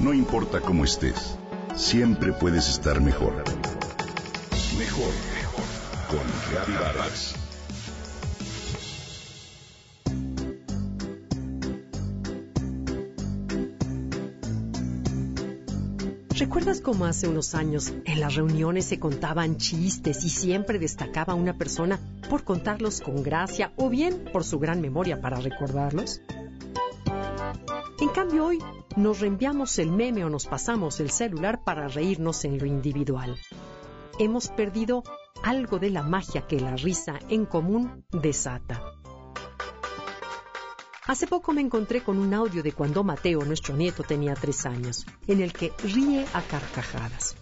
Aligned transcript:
No 0.00 0.14
importa 0.14 0.62
cómo 0.62 0.84
estés, 0.84 1.36
siempre 1.76 2.32
puedes 2.32 2.70
estar 2.70 3.02
mejor. 3.02 3.44
Mejor, 4.78 5.12
mejor. 5.34 5.64
Con 6.08 6.20
Reavivadas. 6.50 7.34
¿Recuerdas 16.30 16.80
cómo 16.80 17.04
hace 17.04 17.28
unos 17.28 17.54
años 17.54 17.92
en 18.06 18.20
las 18.20 18.34
reuniones 18.36 18.86
se 18.86 18.98
contaban 18.98 19.58
chistes 19.58 20.24
y 20.24 20.30
siempre 20.30 20.78
destacaba 20.78 21.34
una 21.34 21.58
persona 21.58 22.00
por 22.30 22.44
contarlos 22.44 23.02
con 23.02 23.22
gracia 23.22 23.74
o 23.76 23.90
bien 23.90 24.24
por 24.32 24.44
su 24.44 24.58
gran 24.58 24.80
memoria 24.80 25.20
para 25.20 25.38
recordarlos? 25.38 26.22
En 28.00 28.08
cambio 28.08 28.46
hoy 28.46 28.58
nos 28.96 29.20
reenviamos 29.20 29.78
el 29.78 29.92
meme 29.92 30.24
o 30.24 30.30
nos 30.30 30.46
pasamos 30.46 31.00
el 31.00 31.10
celular 31.10 31.62
para 31.64 31.86
reírnos 31.86 32.46
en 32.46 32.58
lo 32.58 32.64
individual. 32.64 33.38
Hemos 34.18 34.48
perdido 34.48 35.02
algo 35.42 35.78
de 35.78 35.90
la 35.90 36.02
magia 36.02 36.46
que 36.46 36.58
la 36.60 36.76
risa 36.76 37.18
en 37.28 37.44
común 37.44 38.06
desata. 38.10 38.82
Hace 41.06 41.26
poco 41.26 41.52
me 41.52 41.60
encontré 41.60 42.02
con 42.02 42.18
un 42.18 42.32
audio 42.32 42.62
de 42.62 42.72
cuando 42.72 43.04
Mateo, 43.04 43.44
nuestro 43.44 43.76
nieto, 43.76 44.02
tenía 44.02 44.32
tres 44.32 44.64
años, 44.64 45.04
en 45.26 45.42
el 45.42 45.52
que 45.52 45.72
ríe 45.82 46.24
a 46.32 46.40
carcajadas. 46.40 47.36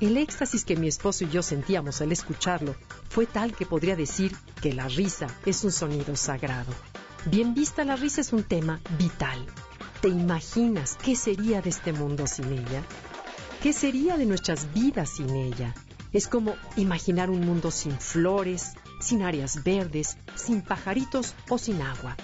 El 0.00 0.18
éxtasis 0.18 0.66
que 0.66 0.76
mi 0.76 0.88
esposo 0.88 1.24
y 1.24 1.30
yo 1.30 1.42
sentíamos 1.42 2.02
al 2.02 2.12
escucharlo 2.12 2.74
fue 3.08 3.24
tal 3.24 3.54
que 3.54 3.64
podría 3.64 3.96
decir 3.96 4.36
que 4.60 4.74
la 4.74 4.86
risa 4.86 5.28
es 5.46 5.64
un 5.64 5.72
sonido 5.72 6.14
sagrado. 6.14 6.74
Bien 7.24 7.54
vista 7.54 7.84
la 7.84 7.96
risa 7.96 8.20
es 8.20 8.34
un 8.34 8.42
tema 8.42 8.80
vital. 8.98 9.46
¿Te 10.00 10.08
imaginas 10.08 10.96
qué 11.02 11.16
sería 11.16 11.60
de 11.60 11.70
este 11.70 11.92
mundo 11.92 12.28
sin 12.28 12.52
ella? 12.52 12.84
¿Qué 13.60 13.72
sería 13.72 14.16
de 14.16 14.26
nuestras 14.26 14.72
vidas 14.72 15.10
sin 15.10 15.30
ella? 15.30 15.74
Es 16.12 16.28
como 16.28 16.54
imaginar 16.76 17.30
un 17.30 17.40
mundo 17.40 17.72
sin 17.72 17.98
flores, 17.98 18.74
sin 19.00 19.24
áreas 19.24 19.64
verdes, 19.64 20.16
sin 20.36 20.62
pajaritos 20.62 21.34
o 21.48 21.58
sin 21.58 21.82
agua. 21.82 22.16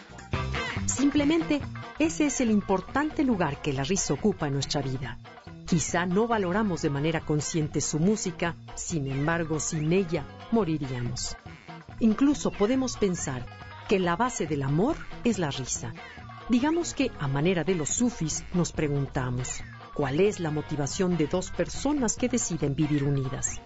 Simplemente 0.87 1.61
ese 1.99 2.27
es 2.27 2.41
el 2.41 2.53
importante 2.53 3.25
lugar 3.25 3.61
que 3.61 3.73
la 3.73 3.83
risa 3.83 4.15
ocupa 4.15 4.47
en 4.47 4.53
nuestra 4.53 4.81
vida. 4.81 5.19
Quizá 5.67 6.07
no 6.07 6.29
valoramos 6.29 6.81
de 6.83 6.91
manera 6.91 7.23
consciente 7.23 7.81
su 7.81 7.99
música, 7.99 8.55
sin 8.77 9.11
embargo, 9.11 9.59
sin 9.59 9.93
ella 9.93 10.25
moriríamos. 10.53 11.37
Incluso 11.99 12.53
podemos 12.53 12.97
pensar 12.97 13.45
que 13.89 13.99
la 13.99 14.15
base 14.15 14.47
del 14.47 14.63
amor 14.63 14.97
es 15.25 15.41
la 15.41 15.51
risa. 15.51 15.93
Digamos 16.49 16.93
que, 16.93 17.11
a 17.19 17.27
manera 17.27 17.65
de 17.65 17.75
los 17.75 17.89
sufis, 17.89 18.45
nos 18.53 18.71
preguntamos, 18.73 19.63
¿cuál 19.95 20.21
es 20.21 20.41
la 20.41 20.51
motivación 20.51 21.17
de 21.17 21.27
dos 21.27 21.51
personas 21.51 22.17
que 22.17 22.29
deciden 22.29 22.75
vivir 22.75 23.05
unidas? 23.05 23.63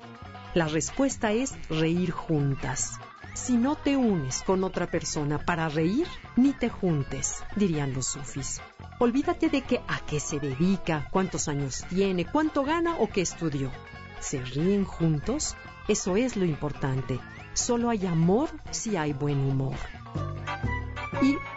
La 0.54 0.68
respuesta 0.68 1.32
es 1.32 1.56
reír 1.68 2.12
juntas. 2.12 3.00
Si 3.34 3.56
no 3.56 3.74
te 3.74 3.96
unes 3.96 4.42
con 4.42 4.62
otra 4.62 4.88
persona 4.88 5.44
para 5.44 5.68
reír, 5.68 6.06
ni 6.36 6.52
te 6.52 6.68
juntes, 6.68 7.42
dirían 7.56 7.94
los 7.94 8.06
sufis. 8.06 8.60
Olvídate 9.00 9.48
de 9.48 9.62
que 9.62 9.80
a 9.88 9.98
qué 10.06 10.20
se 10.20 10.38
dedica, 10.38 11.08
cuántos 11.10 11.48
años 11.48 11.84
tiene, 11.88 12.26
cuánto 12.26 12.62
gana 12.62 12.96
o 12.98 13.08
qué 13.08 13.22
estudió. 13.22 13.72
¿Se 14.20 14.40
ríen 14.40 14.84
juntos? 14.84 15.56
Eso 15.88 16.16
es 16.16 16.36
lo 16.36 16.44
importante. 16.44 17.18
Solo 17.54 17.90
hay 17.90 18.06
amor 18.06 18.50
si 18.70 18.96
hay 18.96 19.12
buen 19.12 19.38
humor. 19.38 19.76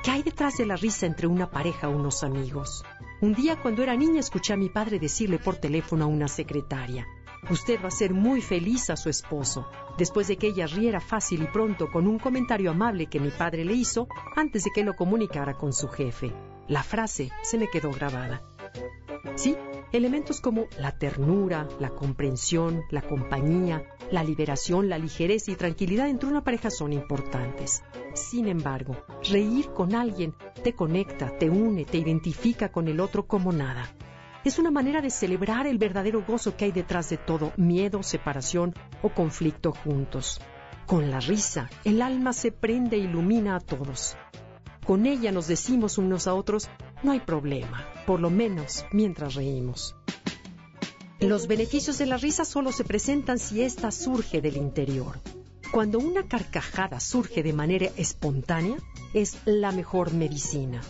¿Y 0.02 0.04
qué 0.04 0.12
hay 0.12 0.24
detrás 0.24 0.58
de 0.58 0.66
la 0.66 0.76
risa 0.76 1.06
entre 1.06 1.28
una 1.28 1.52
pareja 1.52 1.88
o 1.88 1.96
unos 1.96 2.24
amigos? 2.24 2.84
Un 3.22 3.36
día 3.36 3.62
cuando 3.62 3.84
era 3.84 3.96
niña 3.96 4.20
escuché 4.20 4.52
a 4.52 4.58
mi 4.58 4.68
padre 4.68 4.98
decirle 4.98 5.38
por 5.38 5.58
teléfono 5.58 6.06
a 6.06 6.08
una 6.08 6.28
secretaria, 6.28 7.06
Usted 7.50 7.80
va 7.84 7.88
a 7.88 7.92
ser 7.92 8.14
muy 8.14 8.42
feliz 8.42 8.90
a 8.90 8.96
su 8.96 9.10
esposo, 9.10 9.68
después 9.98 10.28
de 10.28 10.38
que 10.38 10.48
ella 10.48 10.68
riera 10.68 11.00
fácil 11.00 11.42
y 11.44 11.48
pronto 11.48 11.92
con 11.92 12.08
un 12.08 12.20
comentario 12.20 12.70
amable 12.70 13.08
que 13.08 13.20
mi 13.20 13.30
padre 13.30 13.66
le 13.66 13.74
hizo 13.74 14.08
antes 14.36 14.64
de 14.64 14.72
que 14.72 14.84
lo 14.84 14.96
comunicara 14.96 15.56
con 15.56 15.74
su 15.74 15.88
jefe. 15.88 16.32
La 16.68 16.84
frase 16.84 17.32
se 17.42 17.58
me 17.58 17.68
quedó 17.68 17.92
grabada. 17.92 18.44
Sí, 19.36 19.58
elementos 19.92 20.40
como 20.40 20.68
la 20.78 20.98
ternura, 20.98 21.68
la 21.80 21.90
comprensión, 21.90 22.84
la 22.92 23.02
compañía, 23.02 23.84
la 24.12 24.24
liberación, 24.24 24.88
la 24.88 25.00
ligereza 25.00 25.52
y 25.52 25.56
tranquilidad 25.56 26.10
entre 26.10 26.30
una 26.30 26.44
pareja 26.44 26.70
son 26.70 26.94
importantes. 26.94 27.82
Sin 28.22 28.48
embargo, 28.48 28.96
reír 29.30 29.72
con 29.74 29.96
alguien 29.96 30.36
te 30.64 30.74
conecta, 30.74 31.36
te 31.40 31.50
une, 31.50 31.86
te 31.86 31.98
identifica 31.98 32.72
con 32.72 32.88
el 32.88 33.00
otro 33.00 33.26
como 33.26 33.52
nada. 33.52 33.90
Es 34.46 34.60
una 34.60 34.70
manera 34.70 35.02
de 35.02 35.10
celebrar 35.10 35.66
el 35.66 35.80
verdadero 35.80 36.24
gozo 36.24 36.56
que 36.56 36.66
hay 36.66 36.72
detrás 36.72 37.10
de 37.10 37.18
todo 37.18 37.52
miedo, 37.58 38.04
separación 38.04 38.76
o 39.02 39.10
conflicto 39.10 39.72
juntos. 39.74 40.40
Con 40.86 41.10
la 41.10 41.20
risa, 41.20 41.70
el 41.84 42.02
alma 42.02 42.32
se 42.32 42.52
prende 42.52 42.98
e 42.98 43.00
ilumina 43.00 43.56
a 43.56 43.60
todos. 43.60 44.16
Con 44.86 45.08
ella 45.08 45.32
nos 45.32 45.48
decimos 45.48 45.98
unos 45.98 46.28
a 46.28 46.36
otros, 46.36 46.70
no 47.02 47.12
hay 47.12 47.22
problema, 47.22 47.88
por 48.06 48.20
lo 48.20 48.30
menos 48.30 48.86
mientras 48.92 49.34
reímos. 49.34 49.96
Los 51.20 51.48
beneficios 51.48 51.98
de 51.98 52.06
la 52.06 52.18
risa 52.18 52.46
solo 52.46 52.72
se 52.72 52.84
presentan 52.84 53.40
si 53.40 53.64
ésta 53.64 53.92
surge 53.92 54.42
del 54.42 54.58
interior. 54.58 55.20
Cuando 55.72 56.00
una 56.00 56.28
carcajada 56.28 57.00
surge 57.00 57.44
de 57.44 57.54
manera 57.54 57.90
espontánea, 57.96 58.78
es 59.14 59.38
la 59.46 59.72
mejor 59.72 60.14
medicina 60.14 60.82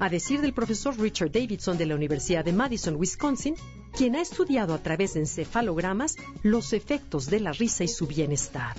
a 0.00 0.08
decir 0.08 0.40
del 0.40 0.54
profesor 0.54 0.98
Richard 0.98 1.30
Davidson 1.30 1.76
de 1.76 1.84
la 1.84 1.94
Universidad 1.94 2.42
de 2.42 2.54
Madison, 2.54 2.96
Wisconsin, 2.96 3.54
quien 3.92 4.16
ha 4.16 4.22
estudiado 4.22 4.72
a 4.72 4.82
través 4.82 5.12
de 5.12 5.20
encefalogramas 5.20 6.16
los 6.42 6.72
efectos 6.72 7.26
de 7.26 7.40
la 7.40 7.52
risa 7.52 7.84
y 7.84 7.88
su 7.88 8.06
bienestar. 8.06 8.76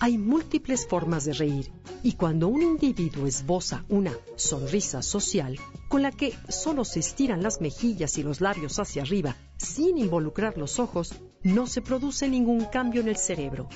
Hay 0.00 0.18
múltiples 0.18 0.88
formas 0.88 1.24
de 1.24 1.34
reír 1.34 1.70
y 2.02 2.14
cuando 2.14 2.48
un 2.48 2.62
individuo 2.62 3.26
esboza 3.26 3.84
una 3.88 4.12
sonrisa 4.34 5.02
social 5.02 5.56
con 5.88 6.02
la 6.02 6.10
que 6.10 6.34
solo 6.48 6.84
se 6.84 6.98
estiran 6.98 7.44
las 7.44 7.60
mejillas 7.60 8.18
y 8.18 8.24
los 8.24 8.40
labios 8.40 8.80
hacia 8.80 9.02
arriba 9.02 9.36
sin 9.56 9.98
involucrar 9.98 10.58
los 10.58 10.80
ojos, 10.80 11.14
no 11.44 11.68
se 11.68 11.80
produce 11.80 12.28
ningún 12.28 12.64
cambio 12.64 13.02
en 13.02 13.08
el 13.08 13.18
cerebro. 13.18 13.68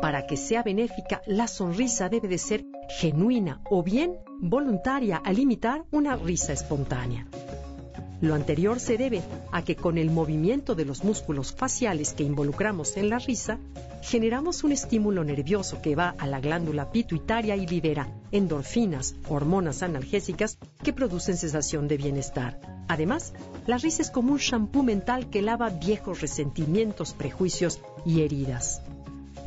Para 0.00 0.26
que 0.26 0.36
sea 0.36 0.62
benéfica, 0.62 1.20
la 1.26 1.46
sonrisa 1.46 2.08
debe 2.08 2.28
de 2.28 2.38
ser 2.38 2.64
genuina 2.88 3.60
o 3.70 3.82
bien 3.82 4.16
voluntaria 4.40 5.18
al 5.18 5.38
imitar 5.38 5.84
una 5.90 6.16
risa 6.16 6.52
espontánea. 6.52 7.26
Lo 8.22 8.34
anterior 8.34 8.80
se 8.80 8.98
debe 8.98 9.22
a 9.50 9.62
que 9.62 9.76
con 9.76 9.96
el 9.96 10.10
movimiento 10.10 10.74
de 10.74 10.84
los 10.84 11.04
músculos 11.04 11.52
faciales 11.54 12.12
que 12.12 12.22
involucramos 12.22 12.96
en 12.98 13.08
la 13.08 13.18
risa, 13.18 13.58
generamos 14.02 14.62
un 14.62 14.72
estímulo 14.72 15.24
nervioso 15.24 15.80
que 15.80 15.94
va 15.94 16.14
a 16.18 16.26
la 16.26 16.40
glándula 16.40 16.92
pituitaria 16.92 17.56
y 17.56 17.66
libera 17.66 18.08
endorfinas, 18.30 19.16
hormonas 19.28 19.82
analgésicas 19.82 20.58
que 20.82 20.92
producen 20.92 21.36
sensación 21.38 21.88
de 21.88 21.96
bienestar. 21.96 22.60
Además, 22.88 23.32
la 23.66 23.78
risa 23.78 24.02
es 24.02 24.10
como 24.10 24.32
un 24.32 24.38
shampoo 24.38 24.82
mental 24.82 25.30
que 25.30 25.40
lava 25.40 25.70
viejos 25.70 26.20
resentimientos, 26.20 27.14
prejuicios 27.14 27.80
y 28.04 28.20
heridas. 28.20 28.82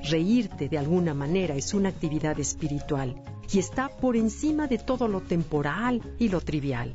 Reírte 0.09 0.67
de 0.67 0.77
alguna 0.77 1.13
manera 1.13 1.55
es 1.55 1.73
una 1.73 1.89
actividad 1.89 2.37
espiritual 2.39 3.15
y 3.51 3.59
está 3.59 3.89
por 3.89 4.17
encima 4.17 4.67
de 4.67 4.77
todo 4.77 5.07
lo 5.07 5.21
temporal 5.21 6.01
y 6.19 6.29
lo 6.29 6.41
trivial. 6.41 6.91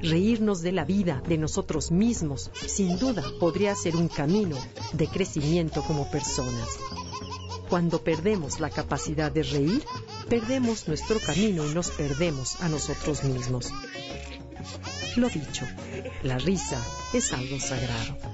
Reírnos 0.00 0.60
de 0.60 0.72
la 0.72 0.84
vida, 0.84 1.22
de 1.26 1.38
nosotros 1.38 1.90
mismos, 1.90 2.50
sin 2.66 2.98
duda 2.98 3.24
podría 3.40 3.74
ser 3.74 3.96
un 3.96 4.08
camino 4.08 4.56
de 4.92 5.06
crecimiento 5.08 5.82
como 5.82 6.10
personas. 6.10 6.68
Cuando 7.70 8.04
perdemos 8.04 8.60
la 8.60 8.68
capacidad 8.68 9.32
de 9.32 9.42
reír, 9.42 9.82
perdemos 10.28 10.86
nuestro 10.88 11.18
camino 11.20 11.66
y 11.66 11.72
nos 11.72 11.88
perdemos 11.90 12.60
a 12.60 12.68
nosotros 12.68 13.24
mismos. 13.24 13.72
Lo 15.16 15.30
dicho, 15.30 15.66
la 16.22 16.38
risa 16.38 16.78
es 17.14 17.32
algo 17.32 17.58
sagrado. 17.58 18.33